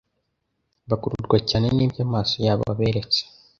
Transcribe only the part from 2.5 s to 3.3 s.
aberetse,